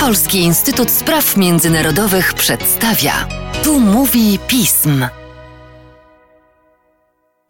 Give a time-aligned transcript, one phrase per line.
[0.00, 3.28] Polski Instytut Spraw Międzynarodowych przedstawia.
[3.64, 5.06] Tu mówi pism.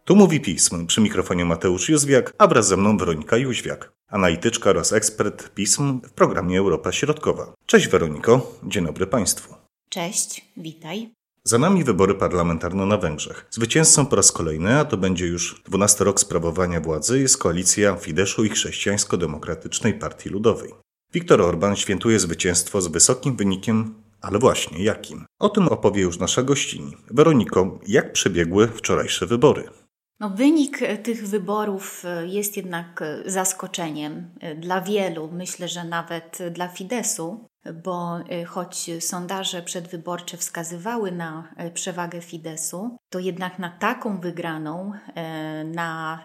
[0.05, 0.87] Tu mówi pism.
[0.87, 6.11] Przy mikrofonie Mateusz Józwiak, a wraz ze mną Weronika Jóźwiak, analityczka oraz ekspert pism w
[6.11, 7.53] programie Europa Środkowa.
[7.65, 9.55] Cześć Weroniko, dzień dobry Państwu.
[9.89, 11.09] Cześć, witaj.
[11.43, 13.47] Za nami wybory parlamentarne na Węgrzech.
[13.49, 18.45] Zwycięzcą po raz kolejny, a to będzie już 12 rok sprawowania władzy, jest koalicja Fideszu
[18.45, 20.82] i Chrześcijańsko-Demokratycznej Partii Ludowej.
[21.13, 25.25] Viktor Orban świętuje zwycięstwo z wysokim wynikiem, ale właśnie jakim?
[25.39, 26.97] O tym opowie już nasza gościni.
[27.11, 29.63] Weroniko, jak przebiegły wczorajsze wybory?
[30.19, 37.47] No, wynik tych wyborów jest jednak zaskoczeniem dla wielu, myślę, że nawet dla Fidesu,
[37.83, 44.91] bo choć sondaże przedwyborcze wskazywały na przewagę Fidesu, to jednak na taką wygraną,
[45.65, 46.19] na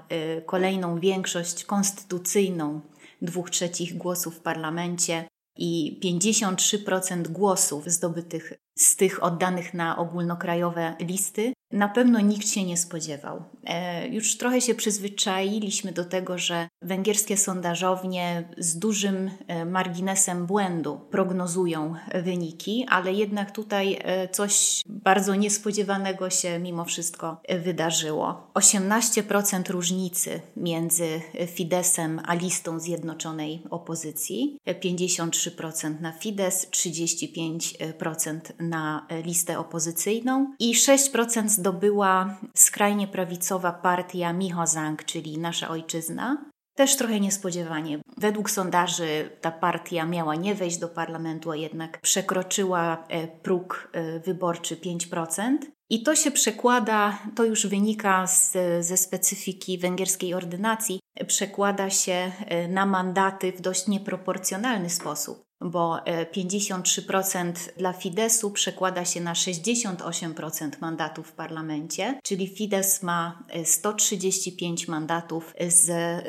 [0.46, 2.80] kolejną większość konstytucyjną
[3.22, 11.52] dwóch trzecich głosów w parlamencie i 53% głosów zdobytych z tych oddanych na ogólnokrajowe listy,
[11.72, 13.42] na pewno nikt się nie spodziewał.
[13.64, 21.00] E, już trochę się przyzwyczailiśmy do tego, że węgierskie sondażownie z dużym e, marginesem błędu
[21.10, 28.50] prognozują wyniki, ale jednak tutaj e, coś bardzo niespodziewanego się mimo wszystko wydarzyło.
[28.54, 40.54] 18% różnicy między Fidesem a listą zjednoczonej opozycji, 53% na Fides, 35% na listę opozycyjną
[40.58, 46.36] i 6% zdobyła skrajnie prawicowa partia Michozang, czyli Nasza Ojczyzna.
[46.74, 47.98] Też trochę niespodziewanie.
[48.16, 54.20] Według sondaży ta partia miała nie wejść do parlamentu, a jednak przekroczyła e, próg e,
[54.20, 55.56] wyborczy 5%.
[55.90, 58.52] I to się przekłada, to już wynika z,
[58.86, 65.98] ze specyfiki węgierskiej ordynacji, przekłada się e, na mandaty w dość nieproporcjonalny sposób bo
[66.36, 74.88] 53% e, dla Fidesu przekłada się na 68% mandatów w parlamencie, czyli Fidesz ma 135
[74.88, 75.86] e, mandatów z,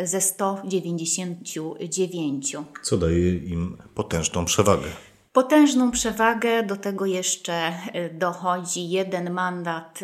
[0.09, 2.56] ze 199.
[2.83, 4.88] Co daje im potężną przewagę.
[5.31, 10.00] Potężną przewagę do tego jeszcze e, dochodzi jeden mandat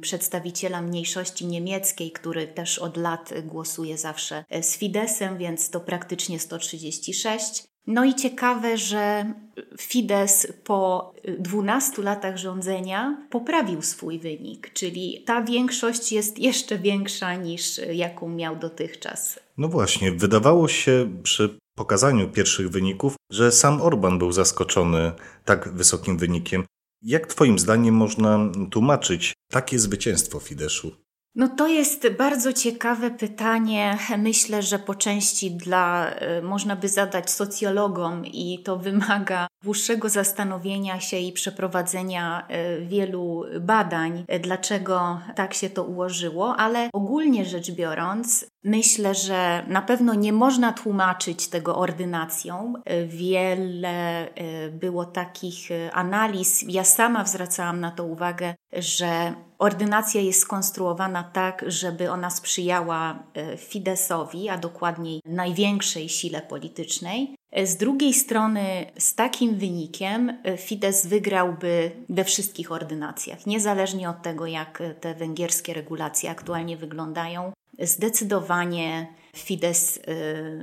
[0.00, 7.64] przedstawiciela mniejszości niemieckiej, który też od lat głosuje zawsze z Fidesem, więc to praktycznie 136.
[7.86, 9.34] No i ciekawe, że
[9.78, 17.80] Fidesz po 12 latach rządzenia poprawił swój wynik, czyli ta większość jest jeszcze większa niż
[17.92, 19.40] jaką miał dotychczas.
[19.58, 25.12] No właśnie, wydawało się przy pokazaniu pierwszych wyników, że sam Orban był zaskoczony
[25.44, 26.64] tak wysokim wynikiem.
[27.02, 28.38] Jak Twoim zdaniem można
[28.70, 30.92] tłumaczyć takie zwycięstwo Fideszu?
[31.34, 33.98] No to jest bardzo ciekawe pytanie.
[34.18, 41.00] Myślę, że po części dla e, można by zadać socjologom i to wymaga dłuższego zastanowienia
[41.00, 47.70] się i przeprowadzenia e, wielu badań, e, dlaczego tak się to ułożyło, ale ogólnie rzecz
[47.70, 52.74] biorąc, myślę, że na pewno nie można tłumaczyć tego ordynacją.
[53.06, 54.28] Wiele
[54.72, 56.64] było takich analiz.
[56.68, 63.56] Ja sama zwracałam na to uwagę, że ordynacja jest skonstruowana tak, żeby ona sprzyjała e,
[63.56, 67.34] Fidesowi, a dokładniej największej sile politycznej.
[67.64, 74.82] Z drugiej strony, z takim wynikiem Fidesz wygrałby we wszystkich ordynacjach, niezależnie od tego, jak
[75.00, 77.52] te węgierskie regulacje aktualnie wyglądają.
[77.78, 80.00] Zdecydowanie Fidesz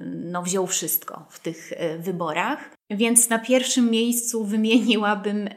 [0.05, 2.79] no, wziął wszystko w tych wyborach.
[2.89, 5.51] Więc na pierwszym miejscu wymieniłabym y,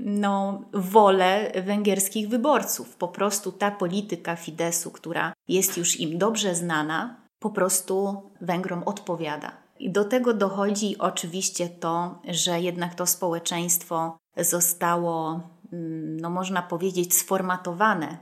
[0.00, 2.96] no, wolę węgierskich wyborców.
[2.96, 9.52] Po prostu ta polityka Fidesu, która jest już im dobrze znana, po prostu Węgrom odpowiada.
[9.78, 15.40] I do tego dochodzi oczywiście to, że jednak to społeczeństwo zostało,
[15.72, 18.18] mm, no można powiedzieć, sformatowane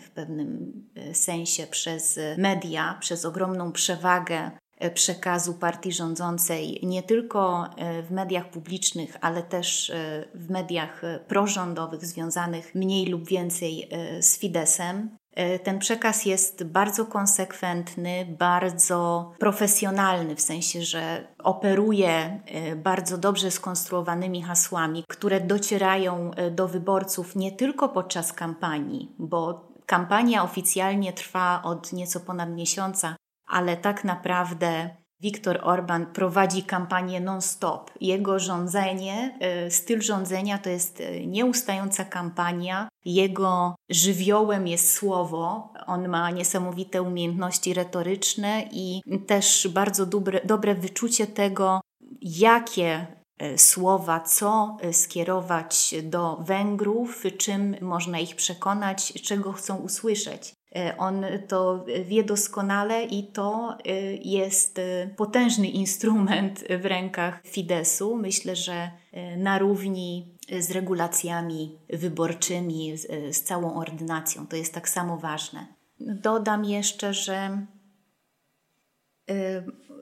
[0.00, 7.66] w pewnym e, sensie przez media, przez ogromną przewagę E, przekazu partii rządzącej nie tylko
[7.76, 13.88] e, w mediach publicznych, ale też e, w mediach prorządowych związanych mniej lub więcej
[14.20, 15.16] z Fidesem.
[15.62, 22.40] Ten przekaz jest bardzo konsekwentny, bardzo profesjonalny, w sensie, że operuje
[22.76, 31.12] bardzo dobrze skonstruowanymi hasłami, które docierają do wyborców nie tylko podczas kampanii, bo kampania oficjalnie
[31.12, 34.90] trwa od nieco ponad miesiąca, ale tak naprawdę
[35.20, 37.90] Viktor Orban prowadzi kampanię non-stop.
[38.00, 42.88] Jego rządzenie, e, styl rządzenia to jest e, nieustająca kampania.
[43.04, 45.72] Jego żywiołem jest słowo.
[45.86, 51.80] On ma niesamowite umiejętności retoryczne i też bardzo dobre, dobre wyczucie tego,
[52.20, 53.17] jakie
[53.56, 60.54] słowa, co skierować do Węgrów, czym można ich przekonać, czego chcą usłyszeć.
[60.98, 63.78] On to wie doskonale i to
[64.22, 64.80] jest
[65.16, 68.16] potężny instrument w rękach Fidesu.
[68.16, 68.90] Myślę, że
[69.36, 72.98] na równi z regulacjami wyborczymi,
[73.30, 74.46] z, całą ordynacją.
[74.46, 75.66] To jest tak samo ważne.
[76.00, 77.66] Dodam jeszcze, że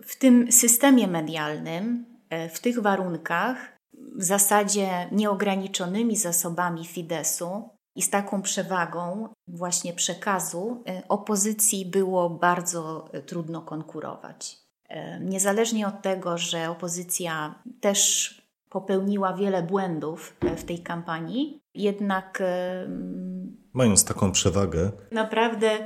[0.07, 2.16] w tym systemie medialnym,
[2.51, 3.57] w tych warunkach,
[4.17, 13.09] w zasadzie nieograniczonymi zasobami Fidesu i z taką przewagą właśnie przekazu, y, opozycji było bardzo
[13.27, 14.59] trudno konkurować.
[15.21, 18.35] Niezależnie od tego, że opozycja też
[18.71, 22.43] popełniła wiele błędów w tej kampanii, jednak.
[23.73, 24.93] Mając taką przewagę.
[25.13, 25.79] Naprawdę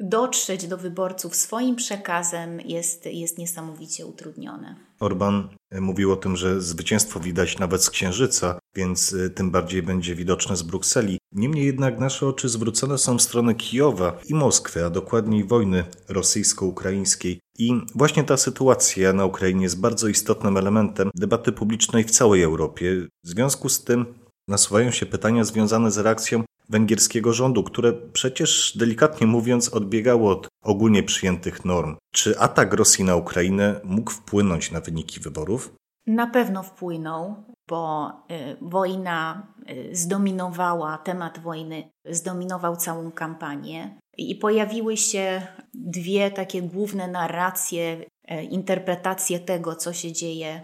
[0.00, 4.76] dotrzeć do wyborców swoim przekazem jest, jest niesamowicie utrudnione.
[5.00, 5.48] Orban
[5.80, 10.56] mówił o tym, że zwycięstwo widać nawet z Księżyca, więc y, tym bardziej będzie widoczne
[10.56, 11.18] z Brukseli.
[11.32, 17.40] Niemniej jednak nasze oczy zwrócone są w stronę Kijowa i Moskwy, a dokładniej wojny rosyjsko-ukraińskiej.
[17.58, 23.06] I właśnie ta sytuacja na Ukrainie jest bardzo istotnym elementem debaty publicznej w całej Europie.
[23.24, 24.14] W związku z tym
[24.48, 31.02] nasuwają się pytania związane z reakcją węgierskiego rządu, które przecież delikatnie mówiąc odbiegało od ogólnie
[31.02, 31.96] przyjętych norm.
[32.12, 35.74] Czy atak Rosji na Ukrainę mógł wpłynąć na wyniki wyborów?
[36.06, 37.34] Na pewno wpłynął,
[37.68, 46.62] bo y, wojna y, zdominowała, temat wojny zdominował całą kampanię i pojawiły się dwie takie
[46.62, 50.62] główne narracje, y, interpretacje tego, co się dzieje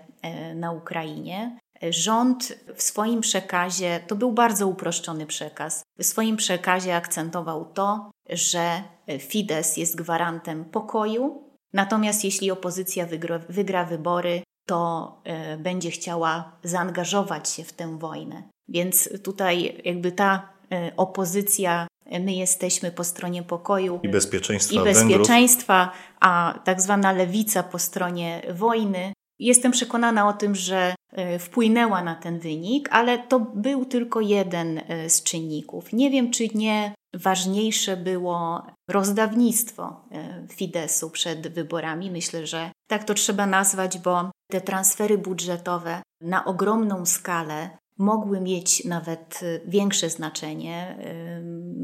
[0.55, 1.59] na Ukrainie.
[1.91, 8.83] Rząd w swoim przekazie, to był bardzo uproszczony przekaz, w swoim przekazie akcentował to, że
[9.19, 17.51] Fidesz jest gwarantem pokoju, natomiast jeśli opozycja wygra, wygra wybory, to e, będzie chciała zaangażować
[17.51, 18.43] się w tę wojnę.
[18.69, 24.85] Więc tutaj jakby ta e, opozycja, e, my jesteśmy po stronie pokoju i bezpieczeństwa, i
[24.85, 29.13] bezpieczeństwa a tak zwana lewica po stronie wojny.
[29.39, 30.95] Jestem przekonana o tym, że
[31.39, 35.93] wpłynęła na ten wynik, ale to był tylko jeden z czynników.
[35.93, 40.09] Nie wiem, czy nie ważniejsze było rozdawnictwo
[40.51, 42.11] Fidesu przed wyborami.
[42.11, 48.85] Myślę, że tak to trzeba nazwać, bo te transfery budżetowe na ogromną skalę mogły mieć
[48.85, 50.99] nawet y, większe znaczenie.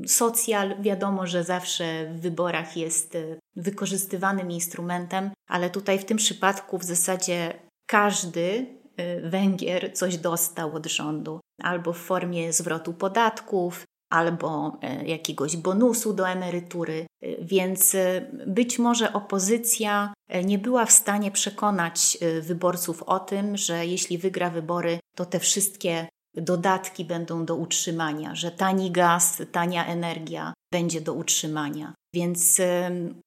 [0.06, 6.78] Socjal wiadomo, że zawsze w wyborach jest y, wykorzystywanym instrumentem, ale tutaj w tym przypadku
[6.78, 7.54] w zasadzie
[7.86, 8.66] każdy
[9.00, 16.12] y, Węgier coś dostał od rządu, albo w formie zwrotu podatków, albo e, jakiegoś bonusu
[16.12, 20.14] do emerytury, e, więc e, być może opozycja
[20.44, 26.06] nie była w stanie przekonać wyborców o tym, że jeśli wygra wybory, to te wszystkie
[26.34, 31.94] dodatki będą do utrzymania, że tani gaz, tania energia będzie do utrzymania.
[32.14, 32.60] Więc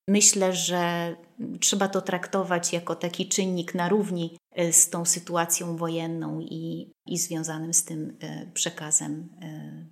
[0.09, 1.15] myślę, że
[1.59, 4.37] trzeba to traktować jako taki czynnik na równi
[4.71, 8.17] z tą sytuacją wojenną i, i związanym z tym
[8.53, 9.29] przekazem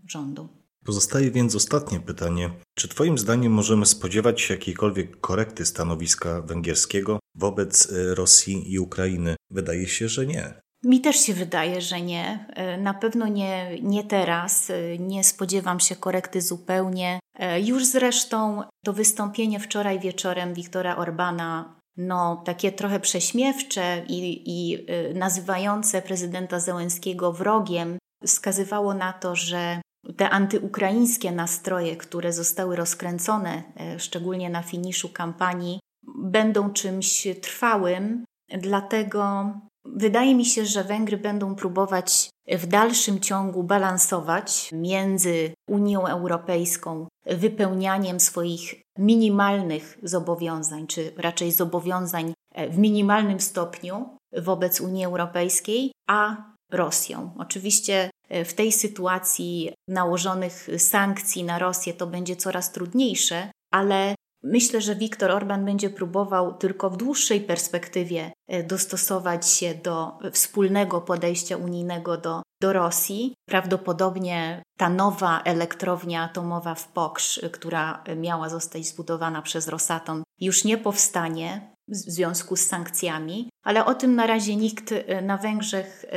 [0.08, 0.61] rządu.
[0.86, 2.50] Pozostaje więc ostatnie pytanie.
[2.76, 9.36] Czy Twoim zdaniem możemy spodziewać się jakiejkolwiek korekty stanowiska węgierskiego wobec y, Rosji i Ukrainy?
[9.52, 10.54] Wydaje się, że nie.
[10.84, 12.46] Mi też się wydaje, że nie.
[12.78, 14.70] Y, na pewno nie, nie teraz.
[14.70, 17.20] Y, nie spodziewam się korekty zupełnie.
[17.64, 24.86] Już zresztą to wystąpienie wczoraj wieczorem Wiktora Orbana, no takie trochę prześmiewcze i, i
[25.16, 29.82] nazywające prezydenta Zełenskiego wrogiem, wskazywało na to, że
[30.18, 35.80] te antyukraińskie nastroje, które zostały rozkręcone, e, szczególnie na finiszu kampanii,
[36.18, 39.52] będą czymś trwałym, dlatego
[39.86, 48.20] wydaje mi się, że Węgry będą próbować w dalszym ciągu balansować między Unią Europejską, wypełnianiem
[48.20, 57.32] swoich minimalnych zobowiązań, czy raczej zobowiązań e, w minimalnym stopniu wobec Unii Europejskiej, a Rosją.
[57.38, 58.10] Oczywiście
[58.46, 65.32] w tej sytuacji nałożonych sankcji na Rosję to będzie coraz trudniejsze, ale myślę, że Viktor
[65.32, 72.42] Orban będzie próbował tylko w dłuższej perspektywie e, dostosować się do wspólnego podejścia unijnego do,
[72.62, 73.34] do Rosji.
[73.48, 80.78] Prawdopodobnie ta nowa elektrownia atomowa w Poksz, która miała zostać zbudowana przez Rosatom, już nie
[80.78, 86.12] powstanie w związku z sankcjami, ale o tym na razie nikt e, na Węgrzech e,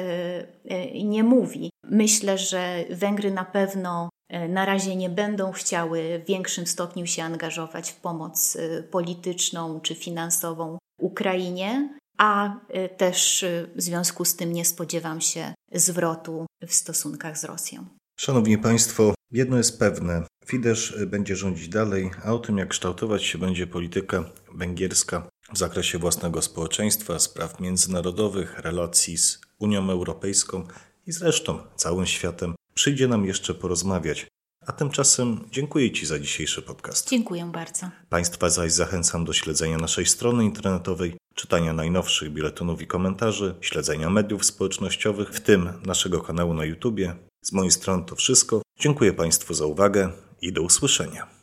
[0.64, 1.70] e, nie mówi.
[1.90, 4.08] Myślę, że Węgry na pewno
[4.48, 8.58] na razie nie będą chciały w większym stopniu się angażować w pomoc
[8.90, 11.98] polityczną czy finansową Ukrainie.
[12.18, 13.44] a y, też
[13.76, 17.86] w związku z tym nie spodziewam się zwrotu w stosunkach z Rosją.
[18.20, 20.22] Szanowni Państwo, jedno jest pewne.
[20.46, 24.24] Fidesz będzie rządzić dalej, a o tym, jak kształtować się będzie polityka
[24.54, 30.66] węgierska w zakresie własnego społeczeństwa, spraw międzynarodowych, relacji z Unią Europejską
[31.06, 34.26] i zresztą całym światem, przyjdzie nam jeszcze porozmawiać.
[34.66, 37.10] A tymczasem dziękuję Ci za dzisiejszy podcast.
[37.10, 37.90] Dziękuję bardzo.
[38.08, 44.44] Państwa zaś zachęcam do śledzenia naszej strony internetowej, czytania najnowszych biuletynów i komentarzy, śledzenia mediów
[44.44, 47.16] społecznościowych, w tym naszego kanału na YouTubie.
[47.42, 48.62] Z mojej strony to wszystko.
[48.78, 51.33] Dziękuję Państwu za uwagę i do usłyszenia.